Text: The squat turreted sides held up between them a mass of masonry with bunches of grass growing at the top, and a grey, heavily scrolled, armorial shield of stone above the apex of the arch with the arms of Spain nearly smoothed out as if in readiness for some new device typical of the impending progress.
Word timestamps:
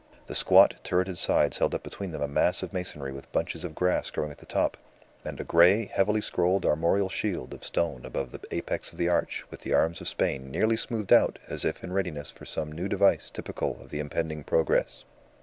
The 0.25 0.33
squat 0.33 0.73
turreted 0.83 1.19
sides 1.19 1.59
held 1.59 1.75
up 1.75 1.83
between 1.83 2.09
them 2.11 2.23
a 2.23 2.27
mass 2.27 2.63
of 2.63 2.73
masonry 2.73 3.11
with 3.11 3.31
bunches 3.31 3.63
of 3.63 3.75
grass 3.75 4.09
growing 4.09 4.31
at 4.31 4.39
the 4.39 4.47
top, 4.47 4.75
and 5.23 5.39
a 5.39 5.43
grey, 5.43 5.85
heavily 5.85 6.21
scrolled, 6.21 6.65
armorial 6.65 7.07
shield 7.07 7.53
of 7.53 7.63
stone 7.63 8.03
above 8.03 8.31
the 8.31 8.41
apex 8.49 8.91
of 8.91 8.97
the 8.97 9.09
arch 9.09 9.45
with 9.51 9.59
the 9.61 9.75
arms 9.75 10.01
of 10.01 10.07
Spain 10.07 10.49
nearly 10.49 10.75
smoothed 10.75 11.13
out 11.13 11.37
as 11.47 11.63
if 11.63 11.83
in 11.83 11.93
readiness 11.93 12.31
for 12.31 12.47
some 12.47 12.71
new 12.71 12.87
device 12.89 13.29
typical 13.29 13.79
of 13.79 13.91
the 13.91 13.99
impending 13.99 14.43
progress. 14.43 15.05